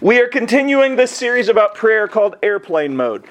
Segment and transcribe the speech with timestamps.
[0.00, 3.24] We are continuing this series about prayer called Airplane Mode.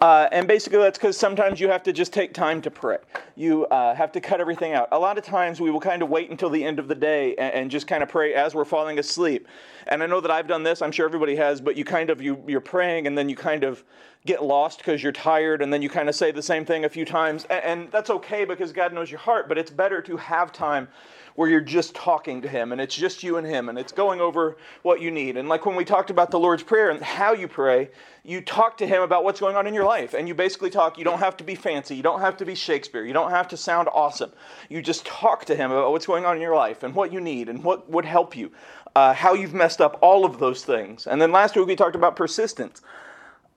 [0.00, 2.98] Uh, and basically, that's because sometimes you have to just take time to pray.
[3.34, 4.86] You uh, have to cut everything out.
[4.92, 7.34] A lot of times, we will kind of wait until the end of the day
[7.34, 9.48] and, and, just kind of pray as we're falling asleep.
[9.88, 10.80] And I know that I've done this.
[10.80, 11.60] I'm sure everybody has.
[11.60, 13.82] But you kind of you you're praying, and then you kind of
[14.24, 16.88] get lost because you're tired, and then you kind of say the same thing a
[16.88, 17.46] few times.
[17.50, 19.48] And, and that's okay because God knows your heart.
[19.48, 20.86] But it's better to have time
[21.34, 24.20] where you're just talking to Him and it's just you and Him and it's going
[24.20, 25.36] over what you need.
[25.36, 27.90] And like when we talked about the Lord's Prayer and how you pray,
[28.24, 30.14] you talk to Him about what's going on in your life.
[30.14, 32.54] And you basically talk, you don't have to be fancy, you don't have to be
[32.54, 34.32] Shakespeare, you don't have to sound awesome.
[34.68, 37.20] You just talk to Him about what's going on in your life and what you
[37.20, 38.52] need and what would help you,
[38.94, 41.06] uh, how you've messed up, all of those things.
[41.06, 42.82] And then last week we talked about persistence.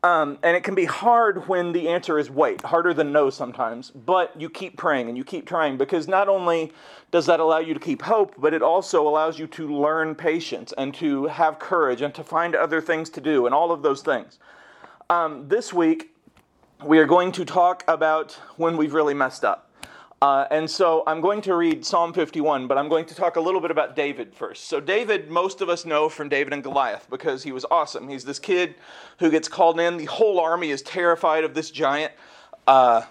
[0.06, 3.90] Um, and it can be hard when the answer is wait, harder than no sometimes.
[3.90, 6.72] But you keep praying and you keep trying because not only
[7.10, 10.76] does that allow you to keep hope, but it also allows you to learn patience
[10.78, 14.04] and to have courage and to find other things to do and all of those
[14.04, 14.38] things.
[15.10, 16.14] Um, this week,
[16.84, 19.65] we are going to talk about when we've really messed up.
[20.22, 23.42] Uh, and so I'm going to read Psalm 51, but I'm going to talk a
[23.42, 24.66] little bit about David first.
[24.66, 28.08] So, David, most of us know from David and Goliath because he was awesome.
[28.08, 28.76] He's this kid
[29.20, 29.98] who gets called in.
[29.98, 32.14] The whole army is terrified of this giant.
[32.66, 33.04] Uh,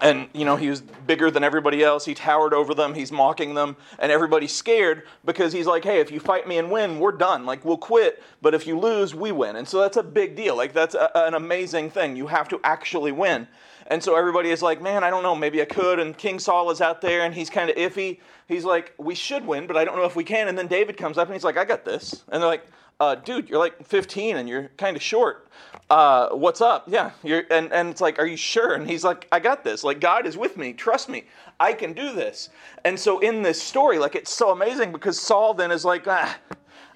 [0.00, 2.06] and, you know, he was bigger than everybody else.
[2.06, 2.94] He towered over them.
[2.94, 3.76] He's mocking them.
[3.98, 7.44] And everybody's scared because he's like, hey, if you fight me and win, we're done.
[7.44, 8.22] Like, we'll quit.
[8.40, 9.56] But if you lose, we win.
[9.56, 10.56] And so that's a big deal.
[10.56, 12.16] Like, that's a, an amazing thing.
[12.16, 13.46] You have to actually win.
[13.90, 15.98] And so everybody is like, man, I don't know, maybe I could.
[15.98, 18.20] And King Saul is out there and he's kind of iffy.
[18.46, 20.46] He's like, we should win, but I don't know if we can.
[20.46, 22.22] And then David comes up and he's like, I got this.
[22.28, 22.64] And they're like,
[23.00, 25.48] uh, dude, you're like 15 and you're kind of short.
[25.88, 26.84] Uh, what's up?
[26.86, 28.74] Yeah, you're, and, and it's like, are you sure?
[28.74, 29.82] And he's like, I got this.
[29.82, 30.72] Like, God is with me.
[30.72, 31.24] Trust me.
[31.58, 32.50] I can do this.
[32.84, 36.38] And so in this story, like, it's so amazing because Saul then is like, ah,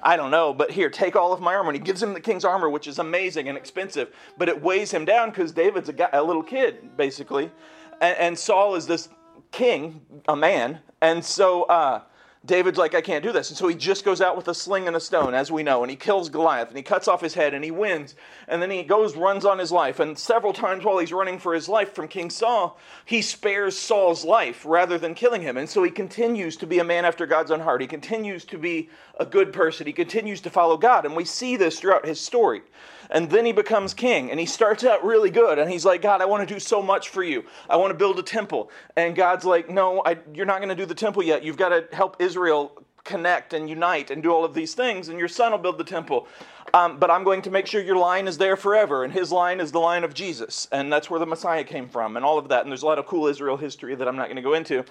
[0.04, 1.70] I don't know, but here, take all of my armor.
[1.70, 4.90] And he gives him the king's armor, which is amazing and expensive, but it weighs
[4.90, 7.50] him down because David's a, guy, a little kid, basically.
[8.02, 9.08] And, and, Saul is this
[9.50, 10.80] king, a man.
[11.00, 12.02] And so, uh,
[12.46, 13.48] David's like, I can't do this.
[13.48, 15.82] And so he just goes out with a sling and a stone, as we know,
[15.82, 18.14] and he kills Goliath and he cuts off his head and he wins.
[18.48, 19.98] And then he goes, runs on his life.
[19.98, 24.26] And several times while he's running for his life from King Saul, he spares Saul's
[24.26, 25.56] life rather than killing him.
[25.56, 27.80] And so he continues to be a man after God's own heart.
[27.80, 29.86] He continues to be a good person.
[29.86, 31.06] He continues to follow God.
[31.06, 32.60] And we see this throughout his story.
[33.10, 35.58] And then he becomes king and he starts out really good.
[35.58, 37.44] And he's like, God, I want to do so much for you.
[37.68, 38.70] I want to build a temple.
[38.96, 41.44] And God's like, No, I, you're not going to do the temple yet.
[41.44, 42.33] You've got to help Israel
[43.04, 45.84] connect and unite and do all of these things, and your son will build the
[45.84, 46.26] temple.
[46.72, 49.60] Um, but I'm going to make sure your line is there forever, and his line
[49.60, 52.48] is the line of Jesus, and that's where the Messiah came from, and all of
[52.48, 52.62] that.
[52.62, 54.84] And there's a lot of cool Israel history that I'm not going to go into.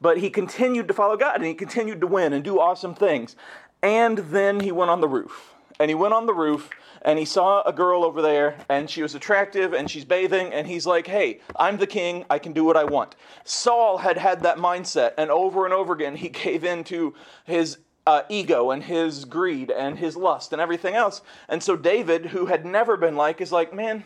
[0.00, 3.34] But he continued to follow God, and he continued to win and do awesome things.
[3.82, 5.54] And then he went on the roof.
[5.82, 6.70] And he went on the roof,
[7.04, 10.68] and he saw a girl over there and she was attractive and she's bathing and
[10.68, 14.44] he's like hey i'm the king i can do what i want saul had had
[14.44, 17.12] that mindset and over and over again he gave in to
[17.44, 22.26] his uh, ego and his greed and his lust and everything else and so david
[22.26, 24.04] who had never been like is like man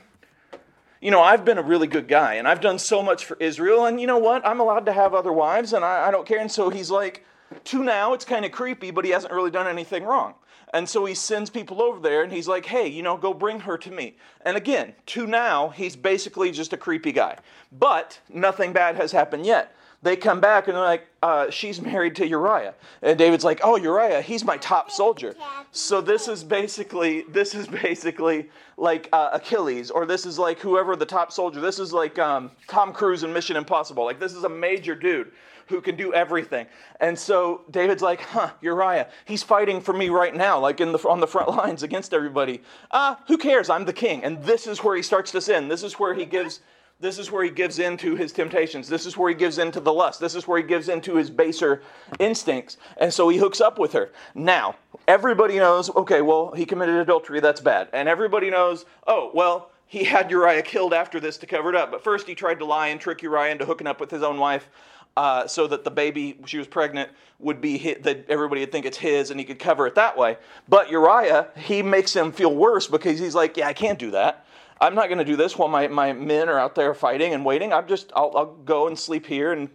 [0.99, 3.85] you know, I've been a really good guy and I've done so much for Israel,
[3.85, 4.45] and you know what?
[4.47, 6.41] I'm allowed to have other wives and I, I don't care.
[6.41, 7.25] And so he's like,
[7.65, 10.35] to now, it's kind of creepy, but he hasn't really done anything wrong.
[10.75, 13.61] And so he sends people over there and he's like, hey, you know, go bring
[13.61, 14.17] her to me.
[14.45, 17.39] And again, to now, he's basically just a creepy guy.
[17.73, 19.75] But nothing bad has happened yet.
[20.03, 22.75] They come back and they're like, uh, she's married to Uriah.
[23.03, 25.35] And David's like, oh, Uriah, he's my top soldier.
[25.73, 30.97] So this is basically, this is basically like uh, Achilles, or this is like whoever
[30.97, 31.61] the top soldier.
[31.61, 34.05] This is like um, Tom Cruise in Mission Impossible.
[34.05, 35.33] Like this is a major dude
[35.67, 36.67] who can do everything.
[37.01, 40.99] And so David's like, huh, Uriah, he's fighting for me right now, like in the,
[41.09, 42.63] on the front lines against everybody.
[42.91, 43.69] Ah, uh, who cares?
[43.69, 44.25] I'm the king.
[44.25, 45.69] And this is where he starts to sin.
[45.69, 46.61] This is where he gives.
[46.99, 48.89] This is where he gives in to his temptations.
[48.89, 50.19] This is where he gives in to the lust.
[50.19, 51.83] This is where he gives in to his baser
[52.19, 52.79] instincts.
[52.97, 54.13] And so he hooks up with her.
[54.35, 57.41] Now, everybody knows, okay, well, he committed adultery.
[57.41, 57.91] That's bad.
[57.93, 61.91] And everybody knows, oh, well, he had Uriah killed after this to cover it up.
[61.91, 64.39] But first, he tried to lie and trick Uriah into hooking up with his own
[64.39, 64.69] wife
[65.17, 68.87] uh, so that the baby she was pregnant would be hit, that everybody would think
[68.87, 70.37] it's his and he could cover it that way.
[70.69, 74.47] But Uriah, he makes him feel worse because he's like, yeah, I can't do that.
[74.81, 77.45] I'm not going to do this while my, my men are out there fighting and
[77.45, 77.73] waiting.
[77.73, 79.71] I'm just, I'll, I'll go and sleep here and,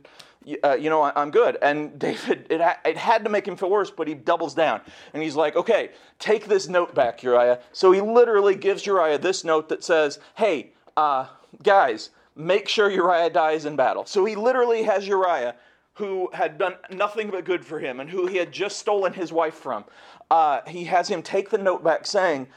[0.63, 1.57] uh, you know, I, am good.
[1.61, 4.81] And David, it, it had to make him feel worse, but he doubles down.
[5.13, 5.89] And he's like, okay,
[6.19, 7.59] take this note back, Uriah.
[7.71, 11.27] So he literally gives Uriah this note that says, hey, uh,
[11.63, 12.11] guys,
[12.45, 14.05] make sure Uriah dies in battle.
[14.05, 15.55] So he literally has Uriah
[15.95, 19.31] who had done nothing but good for him and who he had just stolen his
[19.31, 19.83] wife from,
[20.29, 22.47] uh, he has him take the note back saying,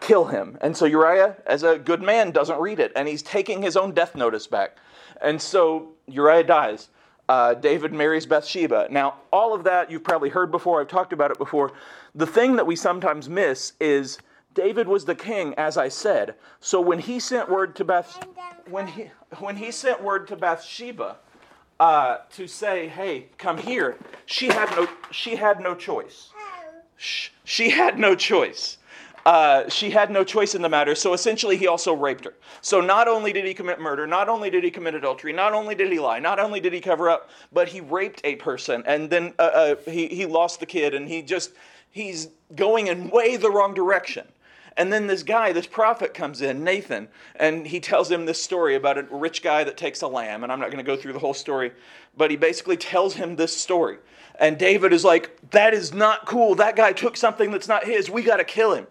[0.00, 0.58] kill him.
[0.60, 3.92] And so Uriah, as a good man, doesn't read it, and he's taking his own
[3.92, 4.76] death notice back.
[5.22, 6.88] And so Uriah dies.
[7.28, 8.88] Uh, David marries Bathsheba.
[8.90, 11.72] Now, all of that you've probably heard before, I've talked about it before.
[12.14, 14.18] The thing that we sometimes miss is
[14.58, 16.34] David was the king, as I said.
[16.58, 18.26] So when he sent word to Bath,
[18.68, 19.08] when he
[19.38, 21.16] when he sent word to Bathsheba
[21.78, 23.96] uh, to say, "Hey, come here,"
[24.26, 26.30] she had no she had no choice.
[27.44, 28.78] She had no choice.
[29.24, 30.96] Uh, she had no choice in the matter.
[30.96, 32.34] So essentially, he also raped her.
[32.60, 35.76] So not only did he commit murder, not only did he commit adultery, not only
[35.76, 39.08] did he lie, not only did he cover up, but he raped a person, and
[39.08, 41.52] then uh, uh, he he lost the kid, and he just
[41.90, 44.26] he's going in way the wrong direction.
[44.78, 48.76] And then this guy, this prophet comes in, Nathan, and he tells him this story
[48.76, 50.44] about a rich guy that takes a lamb.
[50.44, 51.72] And I'm not going to go through the whole story,
[52.16, 53.98] but he basically tells him this story.
[54.38, 56.54] And David is like, That is not cool.
[56.54, 58.08] That guy took something that's not his.
[58.08, 58.86] We got to kill him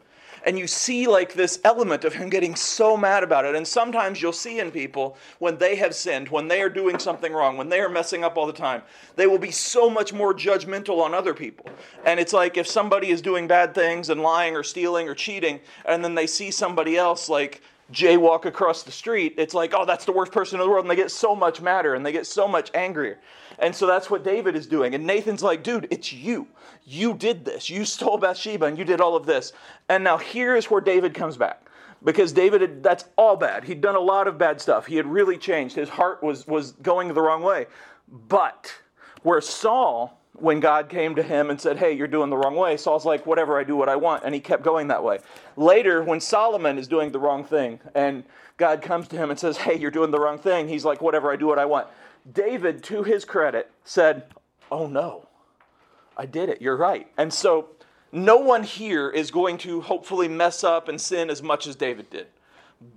[0.48, 3.54] and you see like this element of him getting so mad about it.
[3.54, 7.34] And sometimes you'll see in people when they have sinned, when they are doing something
[7.34, 8.82] wrong, when they are messing up all the time,
[9.18, 11.66] they will be so much more judgmental on other people.
[12.06, 15.60] And it's like if somebody is doing bad things and lying or stealing or cheating,
[15.84, 17.62] and then they see somebody else like
[17.92, 20.86] jaywalk across the street, it's like, oh, that's the worst person in the world.
[20.86, 23.20] And they get so much madder and they get so much angrier.
[23.60, 24.94] And so that's what David is doing.
[24.94, 26.48] And Nathan's like, dude, it's you.
[26.86, 27.70] You did this.
[27.70, 29.54] You stole Bathsheba and you did all of this.
[29.90, 31.64] And now here is where David comes back.
[32.04, 33.64] Because David, had, that's all bad.
[33.64, 34.86] He'd done a lot of bad stuff.
[34.86, 35.76] He had really changed.
[35.76, 37.66] His heart was, was going the wrong way.
[38.28, 38.72] But
[39.24, 42.78] where Saul, when God came to him and said, Hey, you're doing the wrong way,
[42.78, 44.24] Saul's like, Whatever, I do what I want.
[44.24, 45.20] And he kept going that way.
[45.56, 48.24] Later, when Solomon is doing the wrong thing and
[48.58, 51.32] God comes to him and says, Hey, you're doing the wrong thing, he's like, Whatever,
[51.32, 51.88] I do what I want.
[52.32, 54.24] David, to his credit, said,
[54.72, 55.28] Oh no,
[56.16, 56.62] I did it.
[56.62, 57.08] You're right.
[57.18, 57.70] And so
[58.12, 62.10] no one here is going to hopefully mess up and sin as much as David
[62.10, 62.28] did.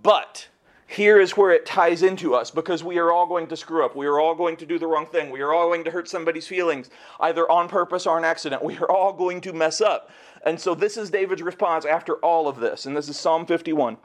[0.02, 0.48] But
[0.90, 3.94] here is where it ties into us because we are all going to screw up.
[3.94, 5.30] We are all going to do the wrong thing.
[5.30, 6.90] We are all going to hurt somebody's feelings,
[7.20, 8.64] either on purpose or an accident.
[8.64, 10.10] We are all going to mess up.
[10.44, 12.86] And so this is David's response after all of this.
[12.86, 13.98] And this is Psalm 51.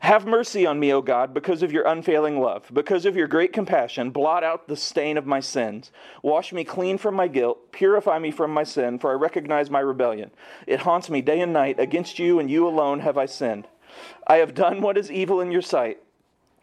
[0.00, 2.70] Have mercy on me, O God, because of your unfailing love.
[2.72, 5.90] Because of your great compassion, blot out the stain of my sins.
[6.22, 7.72] Wash me clean from my guilt.
[7.72, 10.30] Purify me from my sin, for I recognize my rebellion.
[10.68, 11.80] It haunts me day and night.
[11.80, 13.66] Against you and you alone have I sinned.
[14.28, 15.98] I have done what is evil in your sight.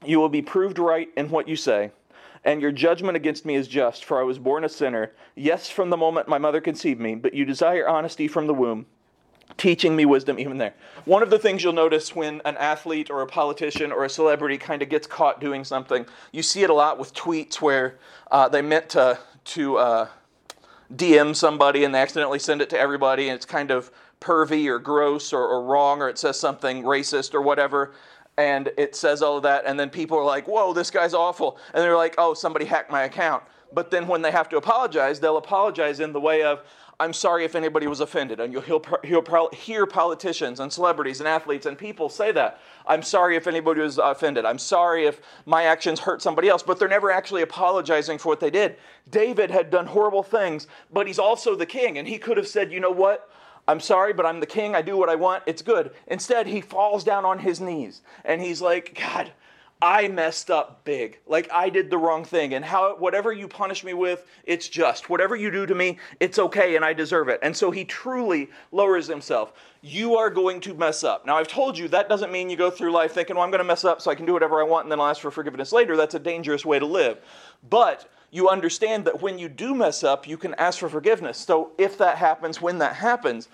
[0.06, 1.92] You will be proved right in what you say.
[2.44, 5.12] And your judgment against me is just, for I was born a sinner.
[5.36, 8.86] Yes, from the moment my mother conceived me, but you desire honesty from the womb
[9.56, 10.74] teaching me wisdom even there.
[11.06, 14.58] One of the things you'll notice when an athlete or a politician or a celebrity
[14.58, 17.98] kind of gets caught doing something, you see it a lot with tweets where
[18.30, 20.08] uh, they meant to, to uh,
[20.94, 24.80] DM somebody and they accidentally send it to everybody and it's kind of pervy or
[24.80, 27.94] gross or, or wrong or it says something racist or whatever
[28.38, 31.58] and it says all of that and then people are like whoa this guy's awful
[31.74, 33.44] and they're like oh somebody hacked my account
[33.74, 36.64] but then when they have to apologize they'll apologize in the way of
[37.00, 38.40] I'm sorry if anybody was offended.
[38.40, 39.22] And you'll hear,
[39.54, 42.60] hear politicians and celebrities and athletes and people say that.
[42.88, 44.46] I'm sorry if anybody was offended.
[44.46, 48.40] I'm sorry if my actions hurt somebody else, but they're never actually apologizing for what
[48.40, 48.78] they did.
[49.12, 52.72] David had done horrible things, but he's also the king, and he could have said,
[52.72, 53.30] you know what?
[53.68, 54.76] I'm sorry, but I'm the king.
[54.76, 55.44] I do what I want.
[55.46, 55.92] It's good.
[56.08, 59.32] Instead, he falls down on his knees and he's like, God,
[59.82, 61.20] I messed up big.
[61.28, 62.56] Like I did the wrong thing.
[62.56, 65.10] And how whatever you punish me with, it's just.
[65.10, 67.40] Whatever you do to me, it's okay and I deserve it.
[67.44, 69.54] And so he truly lowers himself.
[69.82, 71.26] You are going to mess up.
[71.28, 73.60] Now I've told you that doesn't mean you go through life thinking, well, I'm going
[73.60, 75.30] to mess up so I can do whatever I want and then I'll ask for
[75.30, 75.96] forgiveness later.
[75.96, 77.20] That's a dangerous way to live.
[77.70, 81.38] But you understand that when you do mess up, you can ask for forgiveness.
[81.38, 83.48] So if that happens, when that happens,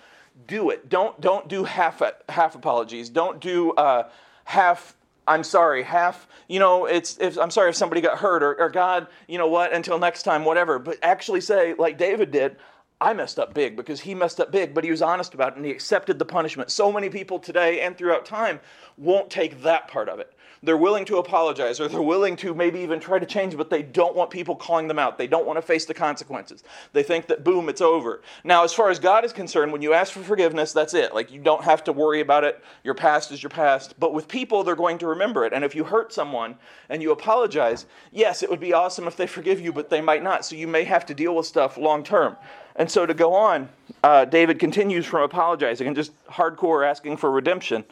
[0.47, 0.89] do it.
[0.89, 3.09] Don't don't do half half apologies.
[3.09, 4.09] Don't do uh,
[4.45, 4.95] half
[5.27, 8.69] I'm sorry, half, you know, it's, if, I'm sorry if somebody got hurt, or, or
[8.69, 10.79] God, you know what, until next time, whatever.
[10.79, 12.57] But actually say, like David did,
[12.99, 15.57] I messed up big because he messed up big, but he was honest about it
[15.57, 16.71] and he accepted the punishment.
[16.71, 18.59] So many people today and throughout time
[18.97, 20.33] won't take that part of it.
[20.63, 23.83] They're willing to apologize or they're willing to maybe even try to change, but they
[23.83, 25.17] don't want people calling them out.
[25.17, 26.63] They don't want to face the consequences.
[26.93, 28.21] They think that, boom, it's over.
[28.45, 31.13] Now, as far as God is concerned, when you ask for forgiveness, that's it.
[31.13, 32.63] Like, you don't have to worry about it.
[32.85, 33.99] Your past is your past.
[33.99, 35.51] But with people, they're going to remember it.
[35.51, 36.55] And if you hurt someone
[36.87, 40.23] and you apologize, yes, it would be awesome if they forgive you, but they might
[40.23, 40.45] not.
[40.45, 42.37] So you may have to deal with stuff long term.
[42.77, 43.69] And so to go on,
[44.03, 47.83] uh, David continues from apologizing and just hardcore asking for redemption.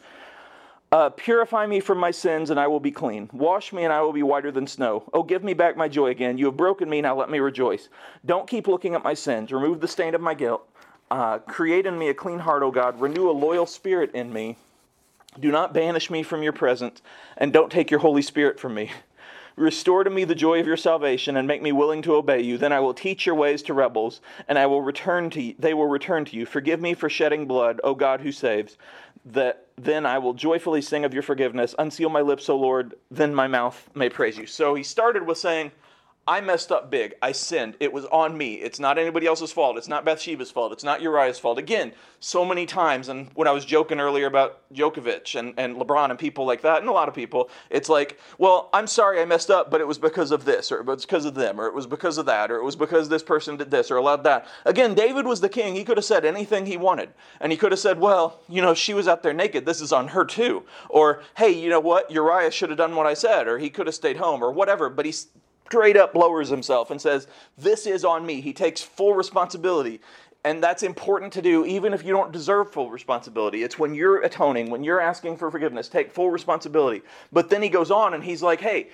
[0.92, 3.30] Uh, purify me from my sins, and I will be clean.
[3.32, 5.04] Wash me, and I will be whiter than snow.
[5.14, 6.36] Oh, give me back my joy again.
[6.36, 7.88] You have broken me, now let me rejoice.
[8.26, 9.50] Don't keep looking at my sins.
[9.52, 10.68] Remove the stain of my guilt.
[11.10, 13.00] Uh, create in me a clean heart, O God.
[13.00, 14.58] Renew a loyal spirit in me.
[15.40, 17.00] Do not banish me from your presence,
[17.38, 18.90] and don't take your Holy Spirit from me.
[19.56, 22.58] Restore to me the joy of your salvation and make me willing to obey you.
[22.58, 25.74] Then I will teach your ways to rebels, and I will return to you, they
[25.74, 26.46] will return to you.
[26.46, 28.78] Forgive me for shedding blood, O God who saves.
[29.24, 31.74] That then I will joyfully sing of your forgiveness.
[31.78, 34.46] Unseal my lips, O Lord, then my mouth may praise you.
[34.46, 35.70] So he started with saying,
[36.24, 37.14] I messed up big.
[37.20, 37.74] I sinned.
[37.80, 38.54] It was on me.
[38.54, 39.76] It's not anybody else's fault.
[39.76, 40.72] It's not Bathsheba's fault.
[40.72, 41.58] It's not Uriah's fault.
[41.58, 46.10] Again, so many times, and when I was joking earlier about Djokovic and, and LeBron
[46.10, 49.24] and people like that, and a lot of people, it's like, well, I'm sorry I
[49.24, 51.66] messed up, but it was because of this, or it was because of them, or
[51.66, 54.22] it was because of that, or it was because this person did this, or allowed
[54.22, 54.46] that.
[54.64, 55.74] Again, David was the king.
[55.74, 57.08] He could have said anything he wanted.
[57.40, 59.66] And he could have said, well, you know, she was out there naked.
[59.66, 60.62] This is on her too.
[60.88, 62.12] Or, hey, you know what?
[62.12, 64.88] Uriah should have done what I said, or he could have stayed home, or whatever.
[64.88, 65.14] But he
[65.66, 67.26] straight up lowers himself and says,
[67.56, 68.40] This is on me.
[68.40, 70.00] He takes full responsibility.
[70.44, 73.62] And that's important to do even if you don't deserve full responsibility.
[73.62, 77.02] It's when you're atoning, when you're asking for forgiveness, take full responsibility.
[77.32, 78.88] But then he goes on and he's like, Hey,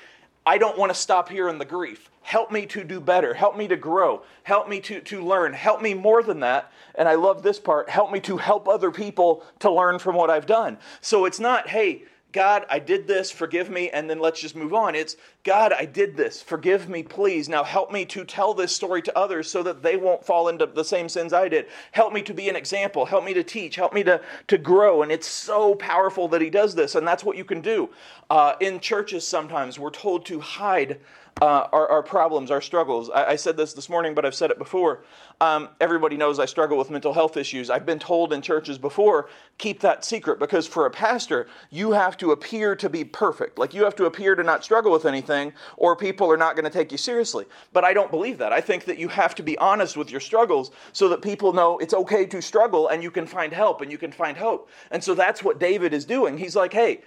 [0.44, 2.10] I don't want to stop here in the grief.
[2.22, 3.34] Help me to do better.
[3.34, 4.22] Help me to grow.
[4.42, 5.52] Help me to, to learn.
[5.52, 6.72] Help me more than that.
[6.94, 10.30] And I love this part help me to help other people to learn from what
[10.30, 10.78] I've done.
[11.00, 14.74] So it's not, hey, God, I did this, forgive me, and then let's just move
[14.74, 14.94] on.
[14.94, 17.48] It's, God, I did this, forgive me, please.
[17.48, 20.66] Now help me to tell this story to others so that they won't fall into
[20.66, 21.68] the same sins I did.
[21.92, 23.06] Help me to be an example.
[23.06, 23.76] Help me to teach.
[23.76, 25.02] Help me to, to grow.
[25.02, 27.88] And it's so powerful that He does this, and that's what you can do.
[28.28, 31.00] Uh, in churches, sometimes we're told to hide
[31.40, 33.10] uh, our, our, problems, our struggles.
[33.10, 35.04] I, I, said this this morning, but I've said it before.
[35.40, 37.70] Um, everybody knows I struggle with mental health issues.
[37.70, 42.16] I've been told in churches before, keep that secret because for a pastor, you have
[42.18, 43.58] to appear to be perfect.
[43.58, 45.27] Like you have to appear to not struggle with anything,
[45.76, 47.44] or people are not going to take you seriously.
[47.72, 48.52] But I don't believe that.
[48.52, 51.78] I think that you have to be honest with your struggles so that people know
[51.78, 54.68] it's okay to struggle and you can find help and you can find hope.
[54.90, 56.38] And so that's what David is doing.
[56.38, 57.02] He's like, hey,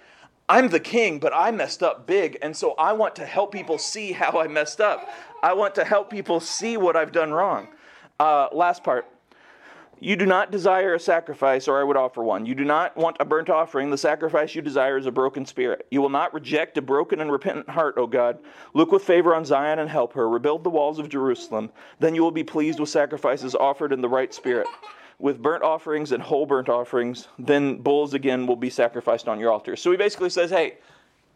[0.48, 2.38] I'm the king, but I messed up big.
[2.42, 5.08] And so I want to help people see how I messed up.
[5.42, 7.68] I want to help people see what I've done wrong.
[8.20, 9.06] Uh, last part.
[10.02, 12.44] You do not desire a sacrifice, or I would offer one.
[12.44, 13.88] You do not want a burnt offering.
[13.88, 15.86] The sacrifice you desire is a broken spirit.
[15.92, 18.40] You will not reject a broken and repentant heart, O God.
[18.74, 20.28] Look with favor on Zion and help her.
[20.28, 21.70] Rebuild the walls of Jerusalem.
[22.00, 24.66] Then you will be pleased with sacrifices offered in the right spirit
[25.20, 29.52] with burnt offerings and whole burnt offerings, then bulls again will be sacrificed on your
[29.52, 29.76] altar.
[29.76, 30.78] So he basically says, hey,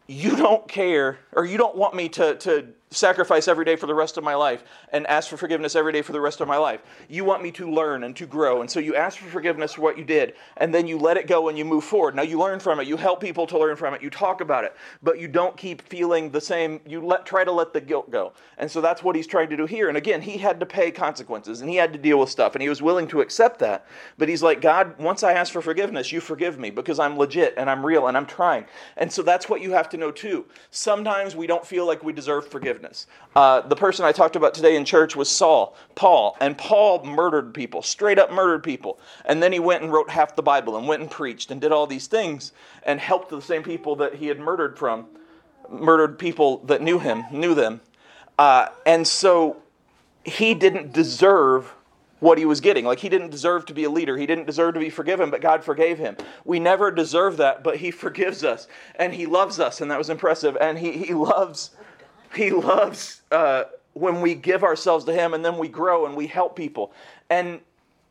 [0.07, 3.93] you don't care, or you don't want me to, to sacrifice every day for the
[3.93, 4.63] rest of my life
[4.93, 6.81] and ask for forgiveness every day for the rest of my life.
[7.09, 8.61] You want me to learn and to grow.
[8.61, 11.27] And so you ask for forgiveness for what you did, and then you let it
[11.27, 12.15] go and you move forward.
[12.15, 14.63] Now you learn from it, you help people to learn from it, you talk about
[14.63, 16.79] it, but you don't keep feeling the same.
[16.85, 18.33] You let try to let the guilt go.
[18.57, 19.89] And so that's what he's trying to do here.
[19.89, 22.61] And again, he had to pay consequences and he had to deal with stuff, and
[22.61, 23.85] he was willing to accept that.
[24.17, 27.53] But he's like, God, once I ask for forgiveness, you forgive me because I'm legit
[27.57, 28.65] and I'm real and I'm trying.
[28.95, 30.45] And so that's what you have to know too.
[30.71, 33.07] Sometimes we don't feel like we deserve forgiveness.
[33.35, 37.53] Uh, the person I talked about today in church was Saul, Paul, and Paul murdered
[37.53, 38.99] people, straight up murdered people.
[39.25, 41.71] And then he went and wrote half the Bible and went and preached and did
[41.71, 42.51] all these things
[42.83, 45.07] and helped the same people that he had murdered from,
[45.69, 47.81] murdered people that knew him, knew them.
[48.37, 49.57] Uh, and so
[50.23, 51.73] he didn't deserve
[52.19, 52.85] what he was getting.
[52.85, 54.17] Like he didn't deserve to be a leader.
[54.17, 56.15] He didn't deserve to be forgiven, but God forgave him.
[56.45, 60.11] We never deserve that, but he forgives us and he loves us, and that was
[60.11, 60.55] impressive.
[60.59, 61.71] And he, he loves
[62.35, 66.27] he loves uh, when we give ourselves to Him and then we grow and we
[66.27, 66.91] help people.
[67.29, 67.59] And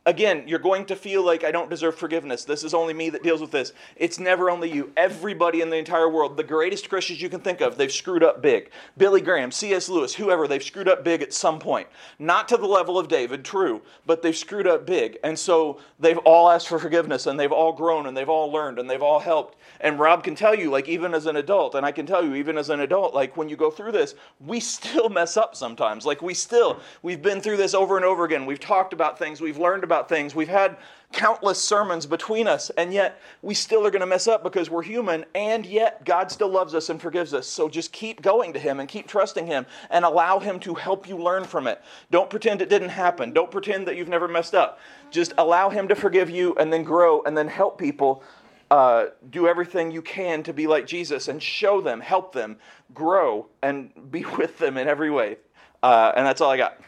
[0.07, 2.45] again, you're going to feel like I don't deserve forgiveness.
[2.45, 3.73] This is only me that deals with this.
[3.97, 4.93] It's never only you.
[4.97, 8.41] Everybody in the entire world, the greatest Christians you can think of, they've screwed up
[8.41, 8.71] big.
[8.97, 9.89] Billy Graham, C.S.
[9.89, 11.89] Lewis, whoever, they've screwed up big at some point.
[12.21, 15.19] Not to the level of David, true, but they've screwed up big.
[15.25, 18.79] And so they've all asked for forgiveness and they've all grown and they've all learned
[18.79, 19.59] and they've all helped.
[19.81, 22.37] And Rob can tell you, like, even as an adult, and I can tell you,
[22.37, 26.07] even as an adult, like, when you go through this, we still mess up sometimes.
[26.07, 28.47] Like, we still, we've been through this over and over again.
[28.47, 30.35] We've talked about things, we've learned about about things.
[30.35, 30.76] We've had
[31.12, 34.83] countless sermons between us, and yet we still are going to mess up because we're
[34.83, 37.47] human, and yet God still loves us and forgives us.
[37.47, 41.09] So just keep going to Him and keep trusting Him and allow Him to help
[41.09, 41.81] you learn from it.
[42.11, 43.33] Don't pretend it didn't happen.
[43.33, 44.79] Don't pretend that you've never messed up.
[45.11, 48.23] Just allow Him to forgive you and then grow and then help people.
[48.71, 52.57] Uh, do everything you can to be like Jesus and show them, help them,
[52.93, 55.38] grow, and be with them in every way.
[55.83, 56.81] Uh, and that's all I got.